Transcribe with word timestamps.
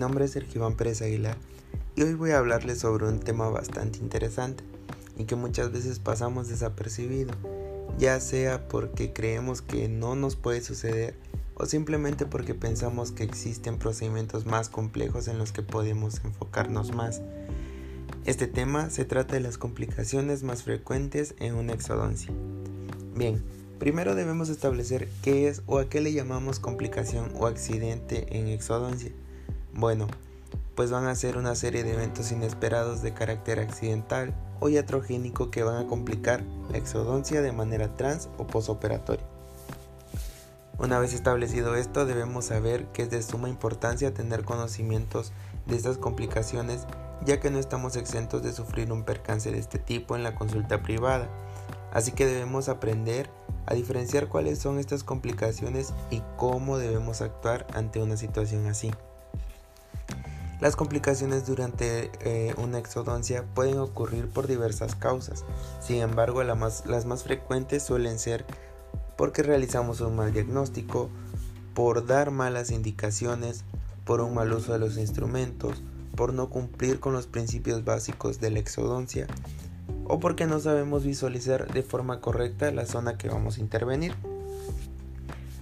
nombre 0.00 0.24
es 0.24 0.30
Sergio 0.30 0.62
Iván 0.62 0.76
Pérez 0.76 1.02
Aguilar 1.02 1.36
y 1.94 2.02
hoy 2.02 2.14
voy 2.14 2.30
a 2.30 2.38
hablarles 2.38 2.78
sobre 2.78 3.06
un 3.06 3.20
tema 3.20 3.50
bastante 3.50 3.98
interesante 3.98 4.64
y 5.18 5.24
que 5.24 5.36
muchas 5.36 5.70
veces 5.72 5.98
pasamos 5.98 6.48
desapercibido, 6.48 7.34
ya 7.98 8.18
sea 8.18 8.66
porque 8.66 9.12
creemos 9.12 9.60
que 9.60 9.88
no 9.88 10.16
nos 10.16 10.36
puede 10.36 10.62
suceder 10.62 11.14
o 11.54 11.66
simplemente 11.66 12.24
porque 12.24 12.54
pensamos 12.54 13.12
que 13.12 13.24
existen 13.24 13.78
procedimientos 13.78 14.46
más 14.46 14.70
complejos 14.70 15.28
en 15.28 15.36
los 15.36 15.52
que 15.52 15.60
podemos 15.60 16.24
enfocarnos 16.24 16.94
más. 16.94 17.20
Este 18.24 18.46
tema 18.46 18.88
se 18.88 19.04
trata 19.04 19.34
de 19.34 19.40
las 19.40 19.58
complicaciones 19.58 20.42
más 20.42 20.62
frecuentes 20.62 21.34
en 21.40 21.56
una 21.56 21.74
exodoncia. 21.74 22.32
Bien, 23.14 23.42
primero 23.78 24.14
debemos 24.14 24.48
establecer 24.48 25.10
qué 25.20 25.48
es 25.48 25.60
o 25.66 25.78
a 25.78 25.90
qué 25.90 26.00
le 26.00 26.14
llamamos 26.14 26.58
complicación 26.58 27.30
o 27.38 27.46
accidente 27.46 28.38
en 28.38 28.48
exodoncia. 28.48 29.12
Bueno, 29.72 30.08
pues 30.74 30.90
van 30.90 31.06
a 31.06 31.14
ser 31.14 31.36
una 31.36 31.54
serie 31.54 31.84
de 31.84 31.94
eventos 31.94 32.32
inesperados 32.32 33.02
de 33.02 33.12
carácter 33.12 33.60
accidental 33.60 34.34
o 34.60 34.68
iatrogénico 34.68 35.50
que 35.50 35.62
van 35.62 35.76
a 35.76 35.86
complicar 35.86 36.42
la 36.70 36.78
exodoncia 36.78 37.42
de 37.42 37.52
manera 37.52 37.96
trans 37.96 38.28
o 38.38 38.46
posoperatoria. 38.46 39.24
Una 40.78 40.98
vez 40.98 41.12
establecido 41.12 41.74
esto, 41.76 42.06
debemos 42.06 42.46
saber 42.46 42.86
que 42.86 43.02
es 43.02 43.10
de 43.10 43.22
suma 43.22 43.50
importancia 43.50 44.14
tener 44.14 44.44
conocimientos 44.44 45.32
de 45.66 45.76
estas 45.76 45.98
complicaciones 45.98 46.86
ya 47.24 47.40
que 47.40 47.50
no 47.50 47.58
estamos 47.58 47.96
exentos 47.96 48.42
de 48.42 48.52
sufrir 48.52 48.90
un 48.92 49.04
percance 49.04 49.50
de 49.50 49.58
este 49.58 49.78
tipo 49.78 50.16
en 50.16 50.22
la 50.22 50.34
consulta 50.34 50.82
privada, 50.82 51.28
así 51.92 52.12
que 52.12 52.26
debemos 52.26 52.68
aprender 52.68 53.28
a 53.66 53.74
diferenciar 53.74 54.28
cuáles 54.28 54.58
son 54.58 54.78
estas 54.78 55.04
complicaciones 55.04 55.92
y 56.10 56.22
cómo 56.36 56.78
debemos 56.78 57.20
actuar 57.20 57.66
ante 57.74 58.00
una 58.00 58.16
situación 58.16 58.66
así. 58.66 58.90
Las 60.60 60.76
complicaciones 60.76 61.46
durante 61.46 62.10
eh, 62.20 62.54
una 62.58 62.78
exodoncia 62.78 63.44
pueden 63.54 63.78
ocurrir 63.78 64.28
por 64.28 64.46
diversas 64.46 64.94
causas, 64.94 65.44
sin 65.80 66.02
embargo 66.02 66.42
las 66.42 67.06
más 67.06 67.22
frecuentes 67.24 67.82
suelen 67.82 68.18
ser 68.18 68.44
porque 69.16 69.42
realizamos 69.42 70.00
un 70.00 70.16
mal 70.16 70.32
diagnóstico, 70.32 71.08
por 71.74 72.06
dar 72.06 72.30
malas 72.30 72.70
indicaciones, 72.70 73.64
por 74.04 74.20
un 74.20 74.34
mal 74.34 74.52
uso 74.52 74.72
de 74.72 74.78
los 74.78 74.98
instrumentos, 74.98 75.82
por 76.14 76.34
no 76.34 76.50
cumplir 76.50 77.00
con 77.00 77.12
los 77.12 77.26
principios 77.26 77.84
básicos 77.84 78.40
de 78.40 78.50
la 78.50 78.58
exodoncia 78.58 79.26
o 80.10 80.18
porque 80.18 80.46
no 80.46 80.58
sabemos 80.58 81.04
visualizar 81.04 81.72
de 81.72 81.82
forma 81.82 82.20
correcta 82.20 82.72
la 82.72 82.84
zona 82.84 83.16
que 83.16 83.28
vamos 83.28 83.58
a 83.58 83.60
intervenir. 83.60 84.14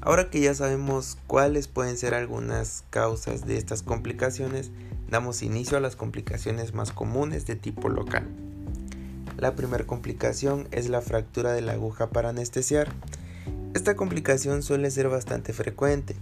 Ahora 0.09 0.31
que 0.31 0.41
ya 0.41 0.55
sabemos 0.55 1.19
cuáles 1.27 1.69
pueden 1.69 1.99
ser 1.99 2.15
algunas 2.15 2.83
causas 2.89 3.45
de 3.45 3.59
estas 3.59 3.83
complicaciones, 3.83 4.71
damos 5.11 5.43
inicio 5.43 5.77
a 5.77 5.83
las 5.83 5.97
complicaciones 5.97 6.73
más 6.73 6.93
comunes 6.93 7.45
de 7.45 7.57
tipo 7.57 7.91
local. 7.91 8.27
La 9.37 9.55
primera 9.55 9.85
complicación 9.85 10.67
es 10.71 10.89
la 10.89 11.03
fractura 11.03 11.53
de 11.53 11.61
la 11.61 11.73
aguja 11.73 12.09
para 12.09 12.31
anestesiar. 12.31 12.89
Esta 13.75 13.97
complicación 13.97 14.63
suele 14.63 14.91
ser 14.91 15.11
bastante 15.11 15.53
frecuente 15.53 16.17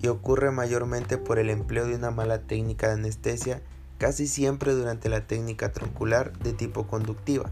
y 0.00 0.06
ocurre 0.06 0.52
mayormente 0.52 1.18
por 1.18 1.40
el 1.40 1.50
empleo 1.50 1.88
de 1.88 1.96
una 1.96 2.12
mala 2.12 2.42
técnica 2.42 2.86
de 2.86 2.94
anestesia 2.94 3.60
casi 3.98 4.28
siempre 4.28 4.72
durante 4.72 5.08
la 5.08 5.26
técnica 5.26 5.72
troncular 5.72 6.32
de 6.38 6.52
tipo 6.52 6.86
conductiva. 6.86 7.50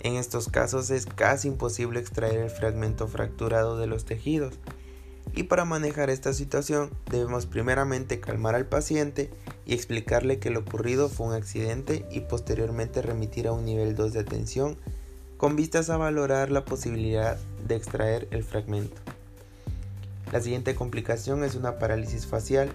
En 0.00 0.16
estos 0.16 0.50
casos 0.50 0.90
es 0.90 1.06
casi 1.06 1.48
imposible 1.48 1.98
extraer 1.98 2.40
el 2.40 2.50
fragmento 2.50 3.08
fracturado 3.08 3.78
de 3.78 3.86
los 3.86 4.04
tejidos. 4.04 4.58
Y 5.34 5.44
para 5.44 5.64
manejar 5.64 6.10
esta 6.10 6.32
situación 6.32 6.90
debemos 7.10 7.46
primeramente 7.46 8.20
calmar 8.20 8.54
al 8.54 8.66
paciente 8.66 9.30
y 9.66 9.74
explicarle 9.74 10.38
que 10.38 10.50
lo 10.50 10.60
ocurrido 10.60 11.08
fue 11.08 11.28
un 11.28 11.32
accidente 11.34 12.04
y 12.10 12.20
posteriormente 12.20 13.02
remitir 13.02 13.46
a 13.48 13.52
un 13.52 13.64
nivel 13.64 13.94
2 13.94 14.12
de 14.14 14.20
atención 14.20 14.76
con 15.36 15.54
vistas 15.54 15.90
a 15.90 15.96
valorar 15.96 16.50
la 16.50 16.64
posibilidad 16.64 17.38
de 17.66 17.76
extraer 17.76 18.26
el 18.30 18.42
fragmento. 18.42 18.96
La 20.32 20.40
siguiente 20.40 20.74
complicación 20.74 21.44
es 21.44 21.54
una 21.54 21.78
parálisis 21.78 22.26
facial 22.26 22.70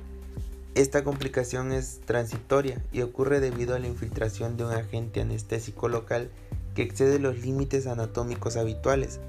esta 0.76 1.04
complicación 1.04 1.72
es 1.72 2.02
transitoria 2.06 2.82
y 2.92 3.02
ocurre 3.04 3.40
debido 3.40 3.76
a 3.76 3.80
la 3.80 3.86
infiltración 3.86 4.58
de 4.58 4.66
un 4.66 4.72
agente 4.72 5.22
anestésico 5.22 5.88
local 5.88 6.32
que 6.74 6.82
excede 6.82 7.20
los 7.20 7.38
límites 7.38 7.86
anatómicos 7.86 8.58
habituales, 8.58 9.20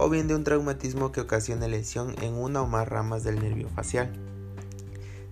o 0.00 0.08
bien 0.08 0.28
de 0.28 0.36
un 0.36 0.44
traumatismo 0.44 1.10
que 1.10 1.20
ocasiona 1.20 1.66
lesión 1.66 2.14
en 2.22 2.34
una 2.34 2.62
o 2.62 2.68
más 2.68 2.86
ramas 2.86 3.24
del 3.24 3.40
nervio 3.40 3.68
facial. 3.68 4.12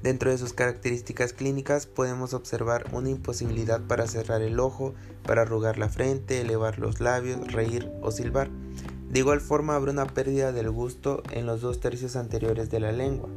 Dentro 0.03 0.31
de 0.31 0.38
sus 0.38 0.53
características 0.53 1.32
clínicas 1.32 1.87
podemos 1.87 2.34
observar 2.34 2.84
una 2.93 3.09
imposibilidad 3.09 3.81
para 3.81 4.09
cerrar 4.09 4.43
el 4.43 4.59
ojo, 4.59 4.93
para 5.25 5.43
arrugar 5.43 5.78
la 5.78 5.88
frente, 5.88 6.41
elevar 6.41 6.81
los 6.81 7.00
labios, 7.00 7.53
reír 7.53 7.88
o 8.03 8.10
silbar. 8.10 8.50
De 9.09 9.21
igual 9.21 9.41
forma 9.41 9.76
habrá 9.76 9.93
una 9.93 10.06
pérdida 10.06 10.50
del 10.50 10.71
gusto 10.71 11.22
en 11.31 11.47
los 11.47 11.60
dos 11.60 11.78
tercios 11.78 12.16
anteriores 12.16 12.69
de 12.69 12.81
la 12.81 12.91
lengua. 12.91 13.28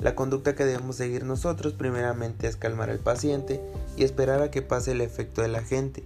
La 0.00 0.14
conducta 0.14 0.54
que 0.54 0.64
debemos 0.64 0.96
seguir 0.96 1.24
nosotros 1.24 1.74
primeramente 1.74 2.46
es 2.46 2.56
calmar 2.56 2.88
al 2.88 2.98
paciente 2.98 3.60
y 3.96 4.04
esperar 4.04 4.40
a 4.40 4.50
que 4.50 4.62
pase 4.62 4.92
el 4.92 5.02
efecto 5.02 5.42
del 5.42 5.54
agente. 5.54 6.02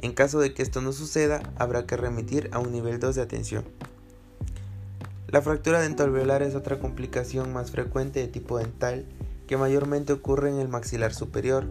En 0.00 0.12
caso 0.12 0.40
de 0.40 0.54
que 0.54 0.62
esto 0.62 0.80
no 0.80 0.92
suceda, 0.92 1.40
habrá 1.56 1.86
que 1.86 1.96
remitir 1.96 2.50
a 2.52 2.58
un 2.58 2.72
nivel 2.72 2.98
2 2.98 3.14
de 3.14 3.22
atención. 3.22 3.64
La 5.32 5.40
fractura 5.40 5.80
dentalveolar 5.80 6.42
es 6.42 6.54
otra 6.54 6.78
complicación 6.78 7.54
más 7.54 7.70
frecuente 7.70 8.20
de 8.20 8.28
tipo 8.28 8.58
dental 8.58 9.06
que 9.46 9.56
mayormente 9.56 10.12
ocurre 10.12 10.50
en 10.50 10.58
el 10.58 10.68
maxilar 10.68 11.14
superior. 11.14 11.64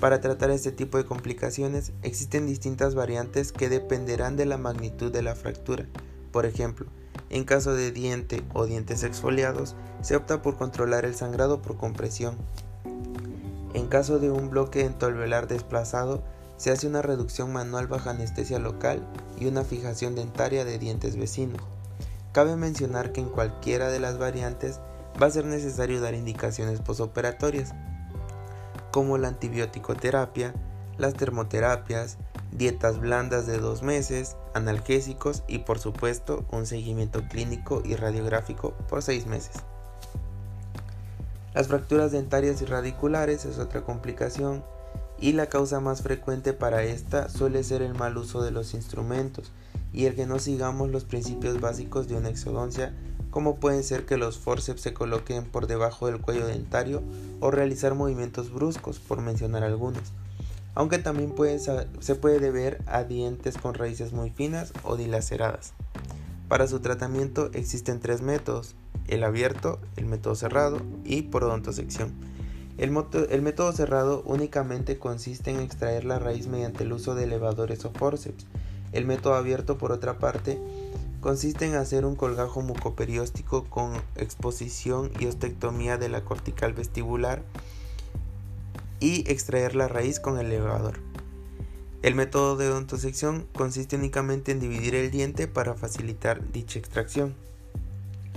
Para 0.00 0.20
tratar 0.20 0.50
este 0.50 0.72
tipo 0.72 0.98
de 0.98 1.04
complicaciones 1.04 1.92
existen 2.02 2.48
distintas 2.48 2.96
variantes 2.96 3.52
que 3.52 3.68
dependerán 3.68 4.36
de 4.36 4.46
la 4.46 4.58
magnitud 4.58 5.12
de 5.12 5.22
la 5.22 5.36
fractura. 5.36 5.86
Por 6.32 6.46
ejemplo, 6.46 6.88
en 7.30 7.44
caso 7.44 7.74
de 7.74 7.92
diente 7.92 8.42
o 8.54 8.66
dientes 8.66 9.04
exfoliados, 9.04 9.76
se 10.02 10.16
opta 10.16 10.42
por 10.42 10.56
controlar 10.56 11.04
el 11.04 11.14
sangrado 11.14 11.62
por 11.62 11.76
compresión. 11.76 12.34
En 13.72 13.86
caso 13.86 14.18
de 14.18 14.32
un 14.32 14.50
bloque 14.50 14.84
entoalveolar 14.84 15.46
desplazado, 15.46 16.24
se 16.56 16.72
hace 16.72 16.88
una 16.88 17.02
reducción 17.02 17.52
manual 17.52 17.86
bajo 17.86 18.10
anestesia 18.10 18.58
local 18.58 19.06
y 19.38 19.46
una 19.46 19.62
fijación 19.62 20.16
dentaria 20.16 20.64
de 20.64 20.80
dientes 20.80 21.16
vecinos. 21.16 21.62
Cabe 22.36 22.54
mencionar 22.54 23.12
que 23.12 23.22
en 23.22 23.30
cualquiera 23.30 23.88
de 23.88 23.98
las 23.98 24.18
variantes 24.18 24.78
va 25.18 25.26
a 25.26 25.30
ser 25.30 25.46
necesario 25.46 26.02
dar 26.02 26.12
indicaciones 26.12 26.82
posoperatorias, 26.82 27.72
como 28.92 29.16
la 29.16 29.28
antibiótico 29.28 29.94
terapia, 29.94 30.52
las 30.98 31.14
termoterapias, 31.14 32.18
dietas 32.52 33.00
blandas 33.00 33.46
de 33.46 33.56
dos 33.56 33.82
meses, 33.82 34.36
analgésicos 34.52 35.44
y 35.48 35.60
por 35.60 35.78
supuesto 35.78 36.44
un 36.50 36.66
seguimiento 36.66 37.26
clínico 37.26 37.80
y 37.82 37.96
radiográfico 37.96 38.72
por 38.86 39.02
seis 39.02 39.24
meses. 39.24 39.56
Las 41.54 41.68
fracturas 41.68 42.12
dentarias 42.12 42.60
y 42.60 42.66
radiculares 42.66 43.46
es 43.46 43.58
otra 43.58 43.80
complicación 43.80 44.62
y 45.18 45.32
la 45.32 45.46
causa 45.46 45.80
más 45.80 46.02
frecuente 46.02 46.52
para 46.52 46.82
esta 46.82 47.30
suele 47.30 47.64
ser 47.64 47.80
el 47.80 47.94
mal 47.94 48.18
uso 48.18 48.42
de 48.42 48.50
los 48.50 48.74
instrumentos 48.74 49.52
y 49.96 50.04
el 50.04 50.14
que 50.14 50.26
no 50.26 50.38
sigamos 50.38 50.90
los 50.90 51.04
principios 51.04 51.60
básicos 51.60 52.06
de 52.06 52.14
una 52.14 52.28
exodoncia 52.28 52.94
como 53.30 53.56
pueden 53.56 53.82
ser 53.82 54.06
que 54.06 54.16
los 54.16 54.38
forceps 54.38 54.80
se 54.80 54.94
coloquen 54.94 55.44
por 55.44 55.66
debajo 55.66 56.06
del 56.06 56.20
cuello 56.20 56.46
dentario 56.46 57.02
o 57.40 57.50
realizar 57.50 57.94
movimientos 57.94 58.52
bruscos 58.52 59.00
por 59.00 59.20
mencionar 59.20 59.64
algunos 59.64 60.12
aunque 60.76 60.98
también 60.98 61.34
se 62.00 62.14
puede 62.16 62.38
deber 62.38 62.82
a 62.86 63.02
dientes 63.02 63.56
con 63.56 63.72
raíces 63.72 64.12
muy 64.12 64.28
finas 64.28 64.74
o 64.84 64.96
dilaceradas. 64.96 65.72
Para 66.48 66.68
su 66.68 66.80
tratamiento 66.80 67.50
existen 67.54 67.98
tres 67.98 68.20
métodos, 68.20 68.76
el 69.08 69.24
abierto, 69.24 69.80
el 69.96 70.04
método 70.04 70.34
cerrado 70.34 70.82
y 71.02 71.22
por 71.22 71.44
odontosección. 71.44 72.12
El, 72.76 72.94
el, 73.30 73.42
método 73.42 73.72
cerrado 73.72 74.22
únicamente 74.26 74.98
consiste 74.98 75.50
en 75.50 75.60
extraer 75.60 76.04
la 76.04 76.18
raíz 76.18 76.46
mediante 76.46 76.84
el 76.84 76.92
uso 76.92 77.14
de 77.14 77.24
elevadores 77.24 77.82
o 77.86 77.90
forceps. 77.90 78.44
El 78.96 79.04
método 79.04 79.34
abierto, 79.34 79.76
por 79.76 79.92
otra 79.92 80.18
parte, 80.18 80.58
consiste 81.20 81.66
en 81.66 81.74
hacer 81.74 82.06
un 82.06 82.16
colgajo 82.16 82.62
mucoperióstico 82.62 83.64
con 83.64 83.92
exposición 84.16 85.10
y 85.20 85.26
ostectomía 85.26 85.98
de 85.98 86.08
la 86.08 86.24
cortical 86.24 86.72
vestibular 86.72 87.42
y 88.98 89.30
extraer 89.30 89.76
la 89.76 89.86
raíz 89.86 90.18
con 90.18 90.38
el 90.38 90.46
elevador. 90.46 90.98
El 92.00 92.14
método 92.14 92.56
de 92.56 92.70
odontosección 92.70 93.46
consiste 93.54 93.96
únicamente 93.96 94.52
en 94.52 94.60
dividir 94.60 94.94
el 94.94 95.10
diente 95.10 95.46
para 95.46 95.74
facilitar 95.74 96.50
dicha 96.50 96.78
extracción. 96.78 97.34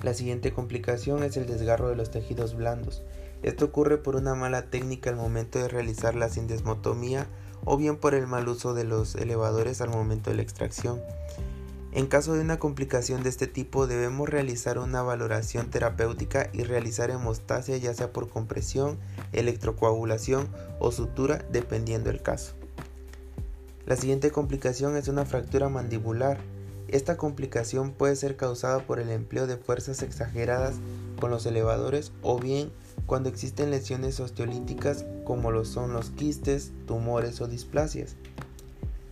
La 0.04 0.14
siguiente 0.14 0.52
complicación 0.52 1.24
es 1.24 1.38
el 1.38 1.48
desgarro 1.48 1.88
de 1.88 1.96
los 1.96 2.12
tejidos 2.12 2.54
blandos. 2.54 3.02
Esto 3.42 3.66
ocurre 3.66 3.98
por 3.98 4.16
una 4.16 4.36
mala 4.36 4.64
técnica 4.70 5.10
al 5.10 5.16
momento 5.16 5.60
de 5.60 5.68
realizar 5.68 6.16
la 6.16 6.30
sindesmotomía 6.30 7.28
o 7.66 7.78
bien 7.78 7.98
por 7.98 8.14
el 8.14 8.28
mal 8.28 8.48
uso 8.48 8.74
de 8.74 8.84
los 8.84 9.16
elevadores 9.16 9.82
al 9.82 9.90
momento 9.90 10.30
de 10.30 10.38
la 10.38 10.42
extracción. 10.42 11.02
En 11.92 12.06
caso 12.06 12.34
de 12.34 12.42
una 12.42 12.60
complicación 12.60 13.24
de 13.24 13.30
este 13.30 13.48
tipo 13.48 13.88
debemos 13.88 14.30
realizar 14.30 14.78
una 14.78 15.02
valoración 15.02 15.72
terapéutica 15.72 16.50
y 16.54 16.64
realizar 16.64 17.10
hemostasia 17.10 17.78
ya 17.78 17.94
sea 17.96 18.14
por 18.14 18.30
compresión, 18.30 19.00
electrocoagulación 19.32 20.48
o 20.80 20.92
sutura 20.92 21.44
dependiendo 21.52 22.12
del 22.12 22.22
caso. 22.22 22.54
La 23.88 23.96
siguiente 23.96 24.30
complicación 24.30 24.96
es 24.98 25.08
una 25.08 25.26
fractura 25.26 25.68
mandibular. 25.68 26.38
Esta 26.90 27.18
complicación 27.18 27.92
puede 27.92 28.16
ser 28.16 28.36
causada 28.36 28.86
por 28.86 29.00
el 29.00 29.10
empleo 29.10 29.48
de 29.48 29.58
fuerzas 29.58 30.04
exageradas 30.04 30.76
con 31.20 31.32
los 31.32 31.46
elevadores 31.48 32.12
o 32.22 32.38
bien 32.38 32.72
cuando 33.10 33.28
existen 33.28 33.72
lesiones 33.72 34.20
osteolíticas 34.20 35.04
como 35.26 35.66
son 35.66 35.94
los 35.94 36.12
quistes, 36.12 36.72
tumores 36.86 37.42
o 37.42 37.48
displasias. 37.48 38.16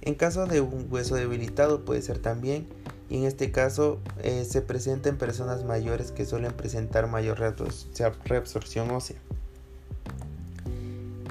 En 0.02 0.14
caso 0.14 0.46
de 0.46 0.62
un 0.62 0.86
hueso 0.92 1.16
debilitado 1.16 1.84
puede 1.84 2.04
ser 2.04 2.20
también, 2.20 2.68
y 3.10 3.18
en 3.18 3.24
este 3.24 3.52
caso 3.52 4.00
eh, 4.22 4.46
se 4.48 4.62
presenta 4.62 5.10
en 5.10 5.18
personas 5.18 5.66
mayores 5.66 6.12
que 6.12 6.26
suelen 6.28 6.54
presentar 6.54 7.08
mayor 7.08 7.40
reabsorción 7.40 8.92
ósea. 8.92 9.18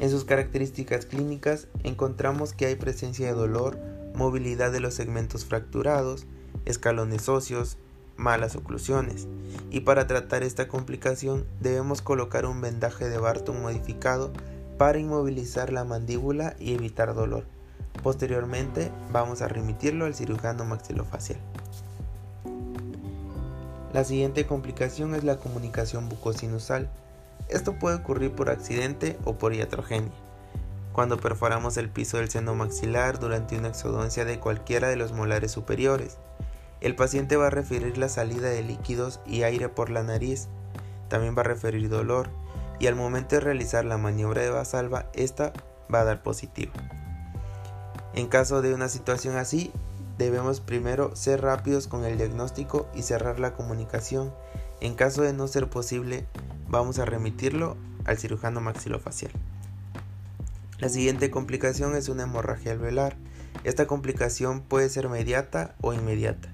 En 0.00 0.10
sus 0.10 0.24
características 0.24 1.06
clínicas 1.06 1.68
encontramos 1.84 2.52
que 2.52 2.66
hay 2.66 2.74
presencia 2.74 3.28
de 3.28 3.32
dolor, 3.32 3.78
movilidad 4.16 4.72
de 4.72 4.80
los 4.80 4.94
segmentos 4.94 5.44
fracturados, 5.44 6.26
escalones 6.64 7.28
óseos, 7.28 7.78
malas 8.16 8.56
oclusiones, 8.56 9.26
y 9.70 9.80
para 9.80 10.06
tratar 10.06 10.42
esta 10.42 10.68
complicación 10.68 11.44
debemos 11.60 12.02
colocar 12.02 12.46
un 12.46 12.60
vendaje 12.60 13.08
de 13.08 13.18
Barton 13.18 13.60
modificado 13.62 14.32
para 14.78 14.98
inmovilizar 14.98 15.72
la 15.72 15.84
mandíbula 15.84 16.54
y 16.58 16.74
evitar 16.74 17.14
dolor. 17.14 17.44
Posteriormente 18.02 18.92
vamos 19.12 19.42
a 19.42 19.48
remitirlo 19.48 20.04
al 20.04 20.14
cirujano 20.14 20.64
maxilofacial. 20.64 21.38
La 23.92 24.04
siguiente 24.04 24.46
complicación 24.46 25.14
es 25.14 25.24
la 25.24 25.38
comunicación 25.38 26.08
bucosinusal. 26.08 26.90
Esto 27.48 27.78
puede 27.78 27.96
ocurrir 27.96 28.32
por 28.32 28.50
accidente 28.50 29.16
o 29.24 29.38
por 29.38 29.54
iatrogenia. 29.54 30.12
Cuando 30.92 31.18
perforamos 31.18 31.76
el 31.76 31.88
piso 31.88 32.18
del 32.18 32.30
seno 32.30 32.54
maxilar 32.54 33.18
durante 33.18 33.58
una 33.58 33.68
exodoncia 33.68 34.24
de 34.24 34.38
cualquiera 34.38 34.88
de 34.88 34.96
los 34.96 35.12
molares 35.12 35.52
superiores, 35.52 36.18
el 36.80 36.94
paciente 36.94 37.36
va 37.36 37.48
a 37.48 37.50
referir 37.50 37.98
la 37.98 38.08
salida 38.08 38.48
de 38.48 38.62
líquidos 38.62 39.20
y 39.26 39.42
aire 39.42 39.68
por 39.68 39.90
la 39.90 40.02
nariz. 40.02 40.48
También 41.08 41.36
va 41.36 41.40
a 41.40 41.44
referir 41.44 41.88
dolor 41.88 42.28
y 42.78 42.86
al 42.86 42.94
momento 42.94 43.36
de 43.36 43.40
realizar 43.40 43.84
la 43.84 43.98
maniobra 43.98 44.42
de 44.42 44.50
basalva, 44.50 45.06
esta 45.14 45.52
va 45.92 46.00
a 46.00 46.04
dar 46.04 46.22
positivo. 46.22 46.72
En 48.14 48.28
caso 48.28 48.62
de 48.62 48.74
una 48.74 48.88
situación 48.88 49.36
así, 49.36 49.72
debemos 50.18 50.60
primero 50.60 51.14
ser 51.16 51.42
rápidos 51.42 51.86
con 51.88 52.04
el 52.04 52.18
diagnóstico 52.18 52.88
y 52.94 53.02
cerrar 53.02 53.40
la 53.40 53.54
comunicación. 53.54 54.32
En 54.80 54.94
caso 54.94 55.22
de 55.22 55.32
no 55.32 55.48
ser 55.48 55.68
posible, 55.68 56.26
vamos 56.68 56.98
a 56.98 57.04
remitirlo 57.04 57.76
al 58.04 58.18
cirujano 58.18 58.60
maxilofacial. 58.60 59.32
La 60.78 60.88
siguiente 60.90 61.30
complicación 61.30 61.96
es 61.96 62.08
una 62.08 62.24
hemorragia 62.24 62.72
alveolar. 62.72 63.16
Esta 63.64 63.86
complicación 63.86 64.60
puede 64.60 64.90
ser 64.90 65.08
mediata 65.08 65.74
o 65.80 65.94
inmediata. 65.94 66.50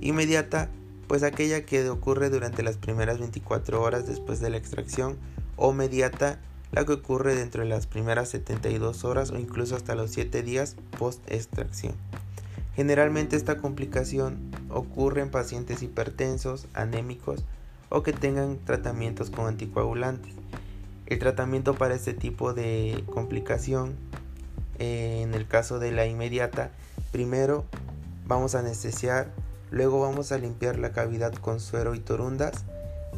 Inmediata, 0.00 0.68
pues 1.06 1.22
aquella 1.22 1.64
que 1.64 1.88
ocurre 1.88 2.30
durante 2.30 2.62
las 2.62 2.76
primeras 2.76 3.18
24 3.18 3.80
horas 3.82 4.06
después 4.06 4.40
de 4.40 4.50
la 4.50 4.56
extracción, 4.56 5.16
o 5.56 5.72
mediata, 5.72 6.38
la 6.72 6.84
que 6.84 6.92
ocurre 6.92 7.34
dentro 7.34 7.62
de 7.62 7.68
las 7.68 7.86
primeras 7.86 8.30
72 8.30 9.04
horas 9.04 9.30
o 9.30 9.38
incluso 9.38 9.76
hasta 9.76 9.94
los 9.94 10.10
7 10.10 10.42
días 10.42 10.76
post 10.98 11.20
extracción. 11.30 11.94
Generalmente 12.74 13.36
esta 13.36 13.58
complicación 13.58 14.50
ocurre 14.68 15.22
en 15.22 15.30
pacientes 15.30 15.82
hipertensos, 15.82 16.66
anémicos 16.74 17.44
o 17.88 18.02
que 18.02 18.12
tengan 18.12 18.58
tratamientos 18.64 19.30
con 19.30 19.46
anticoagulantes. 19.46 20.32
El 21.06 21.20
tratamiento 21.20 21.74
para 21.74 21.94
este 21.94 22.14
tipo 22.14 22.54
de 22.54 23.04
complicación, 23.12 23.94
eh, 24.80 25.20
en 25.22 25.34
el 25.34 25.46
caso 25.46 25.78
de 25.78 25.92
la 25.92 26.06
inmediata, 26.06 26.72
primero 27.12 27.64
vamos 28.26 28.56
a 28.56 28.60
anestesiar, 28.60 29.30
luego 29.70 30.00
vamos 30.00 30.32
a 30.32 30.38
limpiar 30.38 30.78
la 30.78 30.92
cavidad 30.92 31.32
con 31.34 31.60
suero 31.60 31.94
y 31.94 32.00
torundas 32.00 32.64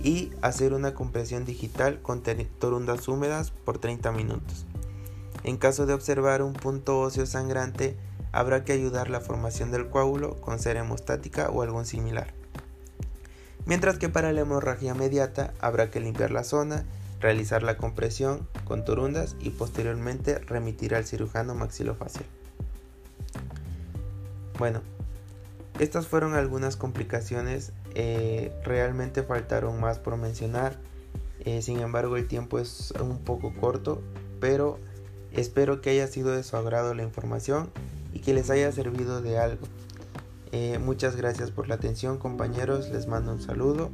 y 0.02 0.32
hacer 0.42 0.72
una 0.72 0.94
compresión 0.94 1.44
digital 1.44 2.00
con 2.02 2.22
torundas 2.58 3.08
húmedas 3.08 3.50
por 3.50 3.78
30 3.78 4.12
minutos. 4.12 4.66
En 5.44 5.56
caso 5.56 5.86
de 5.86 5.94
observar 5.94 6.42
un 6.42 6.52
punto 6.52 7.00
óseo 7.00 7.26
sangrante, 7.26 7.96
habrá 8.32 8.64
que 8.64 8.72
ayudar 8.72 9.10
la 9.10 9.20
formación 9.20 9.70
del 9.70 9.88
coágulo 9.88 10.40
con 10.40 10.58
cera 10.58 10.80
hemostática 10.80 11.48
o 11.50 11.62
algún 11.62 11.86
similar. 11.86 12.34
Mientras 13.64 13.98
que 13.98 14.08
para 14.08 14.32
la 14.32 14.42
hemorragia 14.42 14.94
mediata 14.94 15.54
habrá 15.60 15.90
que 15.90 16.00
limpiar 16.00 16.30
la 16.30 16.44
zona, 16.44 16.84
realizar 17.20 17.62
la 17.62 17.76
compresión 17.76 18.46
con 18.64 18.84
torundas 18.84 19.36
y 19.40 19.50
posteriormente 19.50 20.38
remitir 20.38 20.94
al 20.94 21.06
cirujano 21.06 21.54
maxilofacial. 21.54 22.26
Bueno, 24.58 24.82
estas 25.78 26.06
fueron 26.06 26.34
algunas 26.34 26.76
complicaciones, 26.76 27.72
eh, 27.94 28.52
realmente 28.64 29.22
faltaron 29.22 29.80
más 29.80 29.98
por 29.98 30.16
mencionar, 30.16 30.76
eh, 31.40 31.62
sin 31.62 31.80
embargo 31.80 32.16
el 32.16 32.26
tiempo 32.26 32.58
es 32.58 32.92
un 33.00 33.18
poco 33.18 33.54
corto, 33.54 34.00
pero 34.40 34.78
espero 35.32 35.80
que 35.80 35.90
haya 35.90 36.06
sido 36.06 36.30
de 36.30 36.42
su 36.42 36.56
agrado 36.56 36.94
la 36.94 37.02
información 37.02 37.70
y 38.12 38.20
que 38.20 38.32
les 38.32 38.50
haya 38.50 38.72
servido 38.72 39.20
de 39.20 39.38
algo. 39.38 39.66
Eh, 40.52 40.78
muchas 40.78 41.16
gracias 41.16 41.50
por 41.50 41.68
la 41.68 41.74
atención 41.74 42.18
compañeros, 42.18 42.88
les 42.88 43.06
mando 43.06 43.32
un 43.32 43.42
saludo. 43.42 43.90